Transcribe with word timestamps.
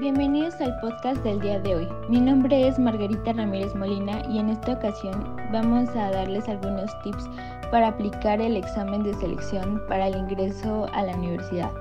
Bienvenidos 0.00 0.54
al 0.60 0.78
podcast 0.78 1.24
del 1.24 1.40
día 1.40 1.58
de 1.58 1.74
hoy. 1.74 1.88
Mi 2.08 2.20
nombre 2.20 2.68
es 2.68 2.78
Margarita 2.78 3.32
Ramírez 3.32 3.74
Molina 3.74 4.22
y 4.30 4.38
en 4.38 4.48
esta 4.48 4.74
ocasión 4.74 5.36
vamos 5.50 5.88
a 5.96 6.12
darles 6.12 6.48
algunos 6.48 6.88
tips 7.02 7.28
para 7.72 7.88
aplicar 7.88 8.40
el 8.40 8.56
examen 8.56 9.02
de 9.02 9.12
selección 9.14 9.82
para 9.88 10.06
el 10.06 10.14
ingreso 10.14 10.86
a 10.92 11.02
la 11.02 11.16
universidad. 11.16 11.72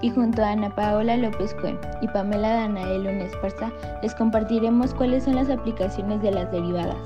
Y 0.00 0.08
junto 0.08 0.42
a 0.42 0.52
Ana 0.52 0.74
Paola 0.74 1.18
López 1.18 1.54
Cuen 1.60 1.78
y 2.00 2.08
Pamela 2.08 2.54
Danael 2.54 3.06
Esparza 3.06 3.70
les 4.00 4.14
compartiremos 4.14 4.94
cuáles 4.94 5.24
son 5.24 5.34
las 5.34 5.50
aplicaciones 5.50 6.22
de 6.22 6.30
las 6.30 6.50
derivadas. 6.50 6.96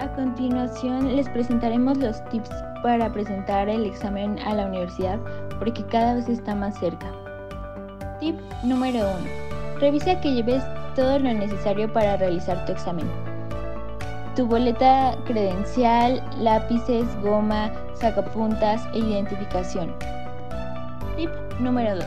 A 0.00 0.08
continuación 0.16 1.14
les 1.14 1.28
presentaremos 1.28 1.96
los 1.98 2.24
tips 2.30 2.50
para 2.82 3.12
presentar 3.12 3.68
el 3.68 3.86
examen 3.86 4.36
a 4.40 4.52
la 4.52 4.66
universidad 4.66 5.20
porque 5.60 5.84
cada 5.84 6.14
vez 6.14 6.28
está 6.28 6.56
más 6.56 6.76
cerca. 6.76 7.06
Tip 8.18 8.34
número 8.64 8.98
1 9.20 9.45
Revisa 9.80 10.18
que 10.22 10.32
lleves 10.32 10.64
todo 10.94 11.18
lo 11.18 11.34
necesario 11.34 11.92
para 11.92 12.16
realizar 12.16 12.64
tu 12.64 12.72
examen. 12.72 13.06
Tu 14.34 14.46
boleta 14.46 15.14
credencial, 15.26 16.22
lápices, 16.38 17.04
goma, 17.20 17.70
sacapuntas 17.92 18.86
e 18.94 19.00
identificación. 19.00 19.92
Tip 21.16 21.30
número 21.60 21.94
2. 21.94 22.04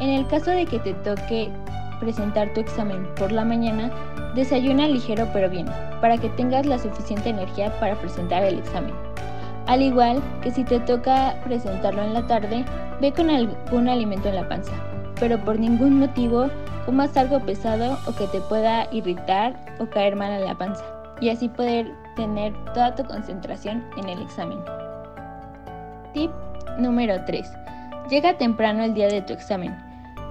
En 0.00 0.10
el 0.10 0.26
caso 0.26 0.50
de 0.50 0.66
que 0.66 0.78
te 0.80 0.92
toque 0.94 1.50
presentar 1.98 2.52
tu 2.52 2.60
examen 2.60 3.06
por 3.14 3.32
la 3.32 3.46
mañana, 3.46 3.90
desayuna 4.34 4.86
ligero 4.86 5.26
pero 5.32 5.48
bien, 5.48 5.66
para 6.02 6.18
que 6.18 6.28
tengas 6.30 6.66
la 6.66 6.78
suficiente 6.78 7.30
energía 7.30 7.72
para 7.80 7.94
presentar 7.94 8.42
el 8.44 8.58
examen. 8.58 8.92
Al 9.66 9.80
igual 9.80 10.20
que 10.42 10.50
si 10.50 10.62
te 10.64 10.78
toca 10.80 11.36
presentarlo 11.44 12.02
en 12.02 12.12
la 12.12 12.26
tarde, 12.26 12.66
ve 13.00 13.12
con 13.12 13.30
algún 13.30 13.88
alimento 13.88 14.28
en 14.28 14.36
la 14.36 14.48
panza, 14.48 14.72
pero 15.18 15.38
por 15.38 15.58
ningún 15.58 16.00
motivo 16.00 16.50
comas 16.84 17.16
algo 17.16 17.40
pesado 17.40 17.98
o 18.06 18.14
que 18.14 18.26
te 18.28 18.40
pueda 18.40 18.88
irritar 18.92 19.54
o 19.78 19.86
caer 19.86 20.16
mal 20.16 20.32
a 20.32 20.40
la 20.40 20.56
panza 20.56 20.84
y 21.20 21.30
así 21.30 21.48
poder 21.48 21.90
tener 22.16 22.52
toda 22.74 22.94
tu 22.94 23.04
concentración 23.04 23.84
en 23.96 24.08
el 24.08 24.20
examen. 24.20 24.58
Tip 26.12 26.30
número 26.78 27.24
3. 27.24 27.50
Llega 28.10 28.36
temprano 28.36 28.82
el 28.82 28.94
día 28.94 29.08
de 29.08 29.22
tu 29.22 29.32
examen, 29.32 29.74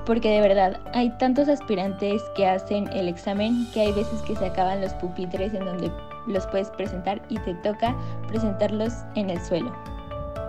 porque 0.05 0.29
de 0.29 0.41
verdad 0.41 0.77
hay 0.93 1.09
tantos 1.17 1.47
aspirantes 1.47 2.21
que 2.35 2.45
hacen 2.45 2.87
el 2.93 3.07
examen 3.07 3.67
que 3.73 3.81
hay 3.81 3.93
veces 3.93 4.21
que 4.23 4.35
se 4.35 4.45
acaban 4.45 4.81
los 4.81 4.93
pupitres 4.95 5.53
en 5.53 5.65
donde 5.65 5.91
los 6.27 6.45
puedes 6.47 6.69
presentar 6.71 7.21
y 7.29 7.39
te 7.39 7.55
toca 7.55 7.95
presentarlos 8.27 8.93
en 9.15 9.29
el 9.29 9.41
suelo. 9.41 9.73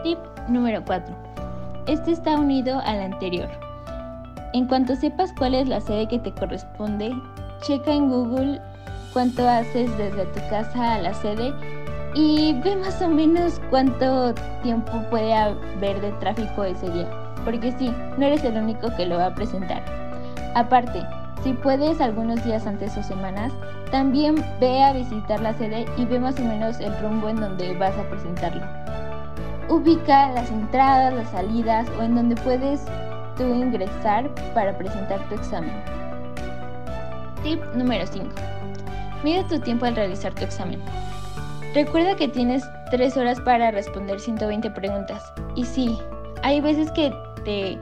Tip 0.02 0.18
número 0.48 0.84
4. 0.84 1.14
Este 1.86 2.12
está 2.12 2.34
unido 2.34 2.80
al 2.84 3.00
anterior. 3.00 3.48
En 4.54 4.66
cuanto 4.66 4.94
sepas 4.96 5.32
cuál 5.32 5.54
es 5.54 5.66
la 5.66 5.80
sede 5.80 6.08
que 6.08 6.18
te 6.18 6.32
corresponde, 6.32 7.10
checa 7.62 7.90
en 7.92 8.10
Google 8.10 8.60
cuánto 9.14 9.48
haces 9.48 9.96
desde 9.96 10.26
tu 10.26 10.40
casa 10.50 10.94
a 10.94 10.98
la 10.98 11.14
sede 11.14 11.54
y 12.14 12.52
ve 12.62 12.76
más 12.76 13.00
o 13.00 13.08
menos 13.08 13.60
cuánto 13.70 14.34
tiempo 14.62 14.92
puede 15.08 15.32
haber 15.32 16.00
de 16.02 16.12
tráfico 16.20 16.64
ese 16.64 16.90
día. 16.90 17.08
Porque 17.46 17.72
sí, 17.78 17.90
no 18.18 18.26
eres 18.26 18.44
el 18.44 18.58
único 18.58 18.94
que 18.94 19.06
lo 19.06 19.16
va 19.16 19.26
a 19.26 19.34
presentar. 19.34 19.82
Aparte, 20.54 21.02
si 21.42 21.54
puedes 21.54 21.98
algunos 22.02 22.44
días 22.44 22.66
antes 22.66 22.94
o 22.98 23.02
semanas, 23.02 23.52
también 23.90 24.36
ve 24.60 24.82
a 24.82 24.92
visitar 24.92 25.40
la 25.40 25.54
sede 25.54 25.86
y 25.96 26.04
ve 26.04 26.20
más 26.20 26.38
o 26.38 26.44
menos 26.44 26.78
el 26.78 26.96
rumbo 27.00 27.30
en 27.30 27.40
donde 27.40 27.74
vas 27.78 27.96
a 27.96 28.08
presentarlo. 28.10 28.62
Ubica 29.70 30.28
las 30.32 30.50
entradas, 30.50 31.14
las 31.14 31.30
salidas 31.30 31.88
o 31.98 32.02
en 32.02 32.14
donde 32.14 32.36
puedes 32.36 32.84
tú 33.42 33.54
ingresar 33.54 34.30
para 34.54 34.76
presentar 34.76 35.20
tu 35.28 35.34
examen. 35.34 35.72
Tip 37.42 37.60
número 37.74 38.06
5. 38.06 38.28
Mide 39.24 39.44
tu 39.44 39.58
tiempo 39.60 39.86
al 39.86 39.96
realizar 39.96 40.32
tu 40.34 40.44
examen. 40.44 40.80
Recuerda 41.74 42.14
que 42.16 42.28
tienes 42.28 42.62
3 42.90 43.16
horas 43.16 43.40
para 43.40 43.70
responder 43.70 44.20
120 44.20 44.70
preguntas. 44.70 45.32
Y 45.56 45.64
sí, 45.64 45.98
hay 46.42 46.60
veces 46.60 46.90
que 46.92 47.12
te 47.44 47.78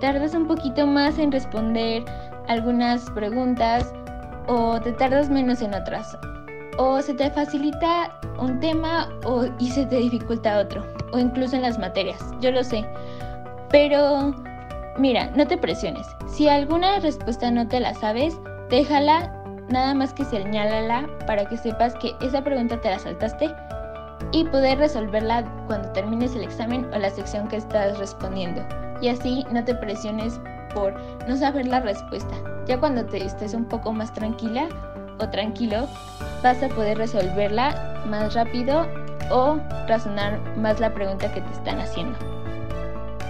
tardas 0.00 0.34
un 0.34 0.46
poquito 0.46 0.86
más 0.86 1.18
en 1.18 1.32
responder 1.32 2.04
algunas 2.48 3.10
preguntas 3.10 3.92
o 4.46 4.80
te 4.80 4.92
tardas 4.92 5.28
menos 5.28 5.60
en 5.60 5.74
otras. 5.74 6.16
O 6.78 7.02
se 7.02 7.12
te 7.12 7.30
facilita 7.30 8.18
un 8.38 8.58
tema 8.60 9.10
o, 9.24 9.44
y 9.58 9.70
se 9.70 9.84
te 9.86 9.96
dificulta 9.96 10.58
otro. 10.58 10.86
O 11.12 11.18
incluso 11.18 11.56
en 11.56 11.62
las 11.62 11.78
materias. 11.78 12.18
Yo 12.40 12.50
lo 12.50 12.64
sé. 12.64 12.84
Pero 13.70 14.32
Mira, 14.98 15.30
no 15.34 15.46
te 15.46 15.56
presiones. 15.56 16.06
Si 16.28 16.48
alguna 16.48 17.00
respuesta 17.00 17.50
no 17.50 17.66
te 17.66 17.80
la 17.80 17.94
sabes, 17.94 18.38
déjala, 18.68 19.32
nada 19.68 19.94
más 19.94 20.12
que 20.12 20.24
señálala 20.24 21.08
para 21.26 21.46
que 21.46 21.56
sepas 21.56 21.94
que 21.94 22.12
esa 22.20 22.42
pregunta 22.42 22.80
te 22.80 22.90
la 22.90 22.98
saltaste 22.98 23.50
y 24.32 24.44
poder 24.44 24.78
resolverla 24.78 25.44
cuando 25.66 25.90
termines 25.92 26.34
el 26.34 26.42
examen 26.42 26.86
o 26.92 26.98
la 26.98 27.10
sección 27.10 27.48
que 27.48 27.56
estás 27.56 27.98
respondiendo. 27.98 28.62
Y 29.00 29.08
así 29.08 29.44
no 29.50 29.64
te 29.64 29.74
presiones 29.74 30.40
por 30.74 30.94
no 31.26 31.36
saber 31.36 31.66
la 31.66 31.80
respuesta. 31.80 32.34
Ya 32.66 32.78
cuando 32.78 33.04
te 33.06 33.24
estés 33.24 33.54
un 33.54 33.64
poco 33.64 33.92
más 33.92 34.12
tranquila 34.12 34.68
o 35.18 35.28
tranquilo, 35.28 35.88
vas 36.42 36.62
a 36.62 36.68
poder 36.68 36.98
resolverla 36.98 38.02
más 38.06 38.34
rápido 38.34 38.86
o 39.30 39.58
razonar 39.88 40.38
más 40.56 40.80
la 40.80 40.92
pregunta 40.92 41.32
que 41.32 41.40
te 41.40 41.52
están 41.52 41.80
haciendo. 41.80 42.18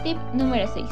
Tip 0.02 0.18
número 0.34 0.66
6. 0.66 0.86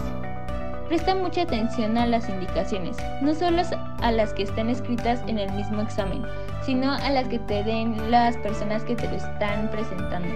Presta 0.91 1.15
mucha 1.15 1.43
atención 1.43 1.97
a 1.97 2.05
las 2.05 2.29
indicaciones, 2.29 2.97
no 3.23 3.33
solo 3.33 3.63
a 4.03 4.11
las 4.11 4.35
que 4.35 4.43
están 4.43 4.69
escritas 4.69 5.23
en 5.29 5.39
el 5.39 5.49
mismo 5.53 5.81
examen, 5.83 6.27
sino 6.63 6.93
a 6.93 7.11
las 7.11 7.29
que 7.29 7.39
te 7.39 7.63
den 7.63 8.11
las 8.11 8.37
personas 8.39 8.83
que 8.83 8.97
te 8.97 9.07
lo 9.07 9.15
están 9.15 9.71
presentando. 9.71 10.29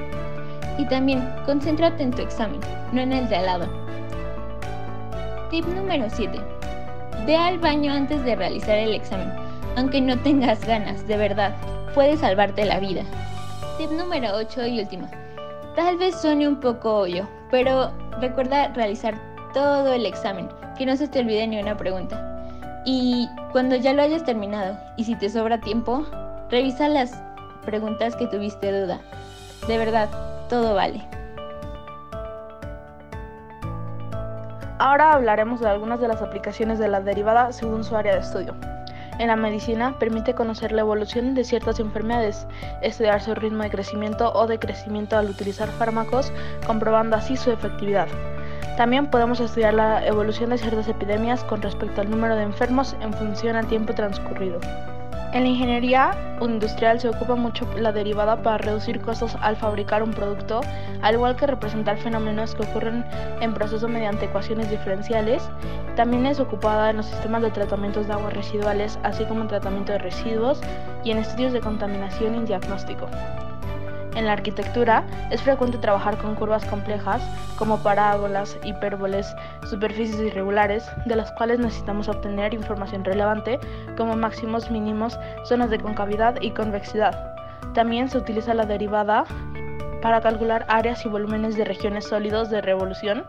Y 0.78 0.87
también, 0.87 1.28
concéntrate 1.44 2.04
en 2.04 2.12
tu 2.12 2.22
examen, 2.22 2.60
no 2.93 3.00
en 3.00 3.10
el 3.10 3.28
de 3.28 3.34
al 3.34 3.47
lado. 3.47 3.69
Tip 5.50 5.66
número 5.66 6.06
7. 6.09 6.38
Ve 7.26 7.37
al 7.37 7.59
baño 7.59 7.93
antes 7.93 8.22
de 8.25 8.37
realizar 8.37 8.78
el 8.78 8.94
examen, 8.94 9.32
aunque 9.75 10.00
no 10.00 10.16
tengas 10.20 10.64
ganas, 10.64 11.04
de 11.09 11.16
verdad, 11.16 11.56
puede 11.97 12.16
salvarte 12.16 12.64
la 12.64 12.78
vida. 12.78 13.03
Tip 13.76 13.91
número 13.91 14.37
8 14.37 14.66
y 14.66 14.78
último. 14.78 15.10
Tal 15.75 15.98
vez 15.98 16.14
suene 16.20 16.47
un 16.47 16.60
poco 16.60 17.00
obvio, 17.00 17.28
pero 17.50 17.91
recuerda 18.20 18.69
realizar 18.69 19.33
todo 19.54 19.94
el 19.94 20.04
examen, 20.04 20.48
que 20.76 20.84
no 20.84 20.97
se 20.97 21.09
te 21.09 21.20
olvide 21.20 21.47
ni 21.47 21.59
una 21.59 21.76
pregunta. 21.76 22.82
Y 22.84 23.28
cuando 23.53 23.76
ya 23.76 23.94
lo 23.94 24.03
hayas 24.03 24.25
terminado 24.25 24.76
y 24.97 25.04
si 25.04 25.15
te 25.15 25.31
sobra 25.31 25.60
tiempo, 25.60 26.04
revisa 26.50 26.88
las 26.88 27.22
preguntas 27.64 28.14
que 28.16 28.26
tuviste 28.26 28.70
duda. 28.70 29.00
De 29.66 29.78
verdad, 29.78 30.10
todo 30.50 30.75
vale. 30.75 31.03
Ahora 34.78 35.14
hablaremos 35.14 35.60
de 35.60 35.69
algunas 35.69 36.00
de 36.00 36.09
las 36.09 36.20
aplicaciones 36.20 36.78
de 36.78 36.88
la 36.88 37.00
derivada 37.00 37.53
según 37.53 37.84
su 37.84 37.97
área 37.97 38.12
de 38.12 38.20
estudio. 38.20 38.54
En 39.19 39.28
la 39.28 39.37
medicina 39.37 39.97
permite 40.00 40.34
conocer 40.34 40.72
la 40.72 40.81
evolución 40.81 41.34
de 41.34 41.44
ciertas 41.44 41.78
enfermedades, 41.78 42.47
estudiar 42.82 43.22
su 43.22 43.34
ritmo 43.34 43.62
de 43.62 43.70
crecimiento 43.70 44.32
o 44.34 44.48
de 44.48 44.59
crecimiento 44.59 45.16
al 45.16 45.31
utilizar 45.31 45.69
fármacos, 45.69 46.32
comprobando 46.66 47.14
así 47.14 47.37
su 47.37 47.53
efectividad. 47.53 48.09
También 48.76 49.06
podemos 49.06 49.38
estudiar 49.38 49.74
la 49.74 50.04
evolución 50.04 50.50
de 50.50 50.58
ciertas 50.58 50.88
epidemias 50.88 51.44
con 51.44 51.62
respecto 51.62 52.00
al 52.00 52.10
número 52.10 52.34
de 52.34 52.42
enfermos 52.42 52.96
en 53.00 53.12
función 53.12 53.54
al 53.54 53.68
tiempo 53.68 53.94
transcurrido. 53.94 54.58
En 55.32 55.42
la 55.42 55.48
ingeniería 55.48 56.12
industrial 56.40 57.00
se 57.00 57.08
ocupa 57.08 57.34
mucho 57.34 57.68
la 57.76 57.92
derivada 57.92 58.42
para 58.42 58.58
reducir 58.58 59.00
costos 59.00 59.36
al 59.40 59.56
fabricar 59.56 60.02
un 60.02 60.12
producto, 60.12 60.60
al 61.02 61.14
igual 61.14 61.36
que 61.36 61.46
representar 61.46 61.98
fenómenos 61.98 62.54
que 62.54 62.62
ocurren 62.62 63.04
en 63.40 63.54
proceso 63.54 63.88
mediante 63.88 64.26
ecuaciones 64.26 64.70
diferenciales. 64.70 65.48
También 65.96 66.26
es 66.26 66.40
ocupada 66.40 66.90
en 66.90 66.99
los 66.99 67.06
sistemas 67.06 67.43
de 67.43 67.50
tratamientos 67.50 68.06
de 68.06 68.12
aguas 68.12 68.32
residuales, 68.32 68.99
así 69.02 69.25
como 69.25 69.43
en 69.43 69.49
tratamiento 69.49 69.93
de 69.93 69.99
residuos 69.99 70.60
y 71.04 71.10
en 71.12 71.19
estudios 71.19 71.52
de 71.52 71.60
contaminación 71.60 72.37
y 72.37 72.44
diagnóstico. 72.44 73.06
En 74.14 74.26
la 74.26 74.32
arquitectura 74.32 75.05
es 75.31 75.43
frecuente 75.43 75.78
trabajar 75.78 76.16
con 76.19 76.34
curvas 76.34 76.64
complejas 76.66 77.22
como 77.56 77.82
parábolas, 77.82 78.56
hipérboles, 78.64 79.34
superficies 79.69 80.20
irregulares, 80.20 80.88
de 81.06 81.16
las 81.16 81.32
cuales 81.32 81.58
necesitamos 81.58 82.08
obtener 82.08 82.55
información 82.55 83.05
relevante 83.05 83.58
como 83.96 84.14
máximos, 84.16 84.70
mínimos, 84.70 85.19
zonas 85.44 85.70
de 85.70 85.81
concavidad 85.81 86.40
y 86.40 86.52
convexidad. 86.52 87.34
También 87.75 88.08
se 88.08 88.19
utiliza 88.19 88.55
la 88.55 88.66
derivada 88.66 89.25
para 90.00 90.20
calcular 90.20 90.64
áreas 90.69 91.05
y 91.05 91.08
volúmenes 91.08 91.56
de 91.56 91.64
regiones 91.64 92.05
sólidos 92.05 92.50
de 92.50 92.61
revolución, 92.61 93.25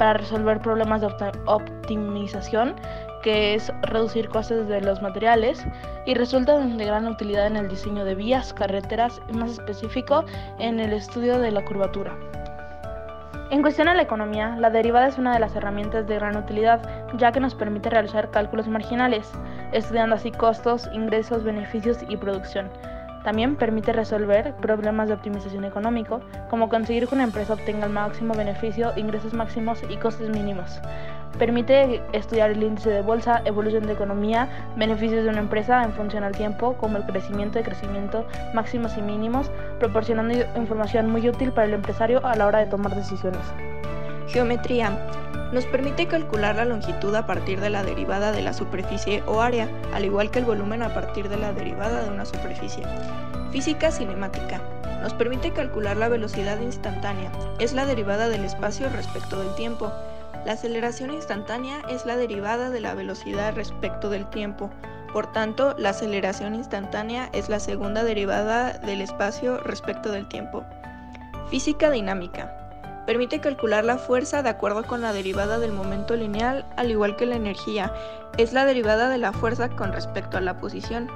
para 0.00 0.14
resolver 0.14 0.60
problemas 0.60 1.02
de 1.02 1.08
optimización 1.44 2.74
que 3.22 3.54
es 3.54 3.70
reducir 3.82 4.30
costes 4.30 4.66
de 4.66 4.80
los 4.80 5.02
materiales 5.02 5.62
y 6.06 6.14
resulta 6.14 6.58
de 6.58 6.84
gran 6.86 7.06
utilidad 7.06 7.46
en 7.46 7.56
el 7.56 7.68
diseño 7.68 8.06
de 8.06 8.14
vías, 8.14 8.54
carreteras 8.54 9.20
y 9.28 9.34
más 9.34 9.50
específico 9.50 10.24
en 10.58 10.80
el 10.80 10.94
estudio 10.94 11.38
de 11.38 11.50
la 11.50 11.62
curvatura. 11.62 12.16
En 13.50 13.60
cuestión 13.60 13.88
a 13.88 13.94
la 13.94 14.00
economía, 14.00 14.56
la 14.58 14.70
derivada 14.70 15.08
es 15.08 15.18
una 15.18 15.34
de 15.34 15.40
las 15.40 15.54
herramientas 15.54 16.06
de 16.06 16.14
gran 16.14 16.34
utilidad, 16.34 16.80
ya 17.18 17.30
que 17.30 17.40
nos 17.40 17.54
permite 17.54 17.90
realizar 17.90 18.30
cálculos 18.30 18.68
marginales, 18.68 19.30
estudiando 19.72 20.16
así 20.16 20.30
costos, 20.30 20.88
ingresos, 20.94 21.44
beneficios 21.44 21.98
y 22.08 22.16
producción. 22.16 22.70
También 23.24 23.56
permite 23.56 23.92
resolver 23.92 24.54
problemas 24.56 25.08
de 25.08 25.14
optimización 25.14 25.64
económico, 25.64 26.20
como 26.48 26.68
conseguir 26.68 27.06
que 27.06 27.14
una 27.14 27.24
empresa 27.24 27.54
obtenga 27.54 27.86
el 27.86 27.92
máximo 27.92 28.34
beneficio, 28.34 28.92
ingresos 28.96 29.34
máximos 29.34 29.82
y 29.88 29.96
costes 29.96 30.30
mínimos. 30.30 30.80
Permite 31.38 32.02
estudiar 32.12 32.50
el 32.50 32.62
índice 32.62 32.90
de 32.90 33.02
bolsa, 33.02 33.42
evolución 33.44 33.86
de 33.86 33.92
economía, 33.92 34.48
beneficios 34.76 35.24
de 35.24 35.30
una 35.30 35.38
empresa 35.38 35.82
en 35.84 35.92
función 35.92 36.24
al 36.24 36.36
tiempo, 36.36 36.74
como 36.74 36.96
el 36.96 37.04
crecimiento 37.04 37.58
y 37.58 37.62
crecimiento 37.62 38.26
máximos 38.54 38.96
y 38.96 39.02
mínimos, 39.02 39.50
proporcionando 39.78 40.34
información 40.56 41.10
muy 41.10 41.28
útil 41.28 41.52
para 41.52 41.66
el 41.66 41.74
empresario 41.74 42.24
a 42.26 42.36
la 42.36 42.46
hora 42.46 42.58
de 42.58 42.66
tomar 42.66 42.94
decisiones. 42.94 43.40
Geometría. 44.32 44.96
Nos 45.52 45.66
permite 45.66 46.06
calcular 46.06 46.54
la 46.54 46.64
longitud 46.64 47.12
a 47.16 47.26
partir 47.26 47.60
de 47.60 47.68
la 47.68 47.82
derivada 47.82 48.30
de 48.30 48.42
la 48.42 48.52
superficie 48.52 49.24
o 49.26 49.40
área, 49.40 49.68
al 49.92 50.04
igual 50.04 50.30
que 50.30 50.38
el 50.38 50.44
volumen 50.44 50.84
a 50.84 50.94
partir 50.94 51.28
de 51.28 51.36
la 51.36 51.52
derivada 51.52 52.04
de 52.04 52.10
una 52.10 52.24
superficie. 52.24 52.84
Física 53.50 53.90
cinemática. 53.90 54.60
Nos 55.02 55.14
permite 55.14 55.50
calcular 55.52 55.96
la 55.96 56.08
velocidad 56.08 56.60
instantánea. 56.60 57.32
Es 57.58 57.72
la 57.72 57.86
derivada 57.86 58.28
del 58.28 58.44
espacio 58.44 58.88
respecto 58.90 59.40
del 59.40 59.52
tiempo. 59.56 59.90
La 60.46 60.52
aceleración 60.52 61.12
instantánea 61.12 61.82
es 61.90 62.06
la 62.06 62.16
derivada 62.16 62.70
de 62.70 62.80
la 62.80 62.94
velocidad 62.94 63.56
respecto 63.56 64.10
del 64.10 64.30
tiempo. 64.30 64.70
Por 65.12 65.32
tanto, 65.32 65.74
la 65.76 65.88
aceleración 65.88 66.54
instantánea 66.54 67.30
es 67.32 67.48
la 67.48 67.58
segunda 67.58 68.04
derivada 68.04 68.74
del 68.74 69.00
espacio 69.00 69.58
respecto 69.58 70.12
del 70.12 70.28
tiempo. 70.28 70.64
Física 71.50 71.90
dinámica. 71.90 72.59
Permite 73.10 73.40
calcular 73.40 73.84
la 73.84 73.98
fuerza 73.98 74.40
de 74.44 74.50
acuerdo 74.50 74.84
con 74.84 75.00
la 75.00 75.12
derivada 75.12 75.58
del 75.58 75.72
momento 75.72 76.14
lineal, 76.14 76.64
al 76.76 76.92
igual 76.92 77.16
que 77.16 77.26
la 77.26 77.34
energía. 77.34 77.92
Es 78.38 78.52
la 78.52 78.64
derivada 78.64 79.08
de 79.08 79.18
la 79.18 79.32
fuerza 79.32 79.68
con 79.68 79.92
respecto 79.92 80.36
a 80.36 80.40
la 80.40 80.58
posición. 80.58 81.10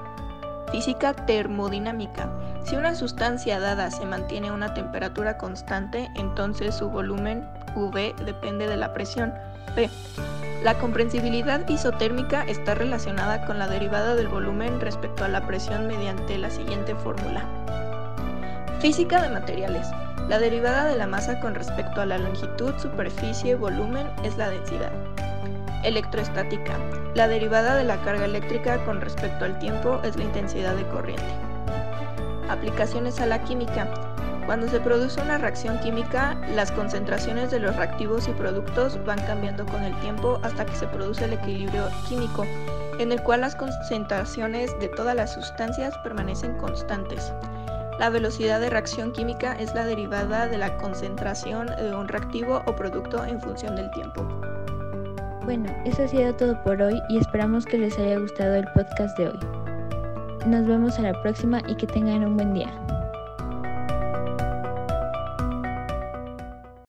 Física 0.72 1.14
termodinámica. 1.14 2.28
Si 2.64 2.74
una 2.74 2.96
sustancia 2.96 3.60
dada 3.60 3.92
se 3.92 4.04
mantiene 4.06 4.48
a 4.48 4.54
una 4.54 4.74
temperatura 4.74 5.38
constante, 5.38 6.10
entonces 6.16 6.74
su 6.74 6.90
volumen 6.90 7.48
V 7.76 8.12
depende 8.24 8.66
de 8.66 8.76
la 8.76 8.92
presión 8.92 9.32
P. 9.76 9.88
La 10.64 10.74
comprensibilidad 10.74 11.68
isotérmica 11.68 12.42
está 12.42 12.74
relacionada 12.74 13.46
con 13.46 13.60
la 13.60 13.68
derivada 13.68 14.16
del 14.16 14.26
volumen 14.26 14.80
respecto 14.80 15.24
a 15.24 15.28
la 15.28 15.46
presión 15.46 15.86
mediante 15.86 16.38
la 16.38 16.50
siguiente 16.50 16.96
fórmula. 16.96 17.44
Física 18.80 19.22
de 19.22 19.28
materiales. 19.28 19.86
La 20.28 20.38
derivada 20.38 20.86
de 20.86 20.96
la 20.96 21.06
masa 21.06 21.38
con 21.38 21.54
respecto 21.54 22.00
a 22.00 22.06
la 22.06 22.16
longitud, 22.16 22.72
superficie, 22.78 23.54
volumen 23.54 24.10
es 24.22 24.38
la 24.38 24.48
densidad. 24.48 24.90
Electroestática. 25.82 26.78
La 27.14 27.28
derivada 27.28 27.76
de 27.76 27.84
la 27.84 28.00
carga 28.00 28.24
eléctrica 28.24 28.82
con 28.86 29.02
respecto 29.02 29.44
al 29.44 29.58
tiempo 29.58 30.00
es 30.02 30.16
la 30.16 30.24
intensidad 30.24 30.76
de 30.76 30.88
corriente. 30.88 31.28
Aplicaciones 32.48 33.20
a 33.20 33.26
la 33.26 33.44
química. 33.44 33.86
Cuando 34.46 34.66
se 34.66 34.80
produce 34.80 35.20
una 35.20 35.36
reacción 35.36 35.78
química, 35.80 36.38
las 36.54 36.72
concentraciones 36.72 37.50
de 37.50 37.60
los 37.60 37.76
reactivos 37.76 38.26
y 38.26 38.32
productos 38.32 38.98
van 39.04 39.20
cambiando 39.26 39.66
con 39.66 39.82
el 39.82 39.94
tiempo 40.00 40.40
hasta 40.42 40.64
que 40.64 40.74
se 40.74 40.86
produce 40.86 41.26
el 41.26 41.34
equilibrio 41.34 41.86
químico, 42.08 42.46
en 42.98 43.12
el 43.12 43.22
cual 43.22 43.42
las 43.42 43.56
concentraciones 43.56 44.78
de 44.80 44.88
todas 44.88 45.14
las 45.14 45.34
sustancias 45.34 45.94
permanecen 45.98 46.56
constantes. 46.56 47.30
La 47.98 48.10
velocidad 48.10 48.60
de 48.60 48.70
reacción 48.70 49.12
química 49.12 49.52
es 49.54 49.72
la 49.74 49.86
derivada 49.86 50.48
de 50.48 50.58
la 50.58 50.76
concentración 50.78 51.66
de 51.66 51.94
un 51.94 52.08
reactivo 52.08 52.62
o 52.66 52.74
producto 52.74 53.24
en 53.24 53.40
función 53.40 53.76
del 53.76 53.90
tiempo. 53.92 54.26
Bueno, 55.44 55.70
eso 55.84 56.02
ha 56.02 56.08
sido 56.08 56.34
todo 56.34 56.60
por 56.64 56.82
hoy 56.82 57.00
y 57.08 57.18
esperamos 57.18 57.66
que 57.66 57.78
les 57.78 57.96
haya 57.98 58.18
gustado 58.18 58.54
el 58.54 58.66
podcast 58.74 59.16
de 59.16 59.28
hoy. 59.28 59.38
Nos 60.46 60.66
vemos 60.66 60.98
a 60.98 61.02
la 61.02 61.22
próxima 61.22 61.62
y 61.68 61.76
que 61.76 61.86
tengan 61.86 62.24
un 62.24 62.34
buen 62.34 62.52
día. 62.54 62.72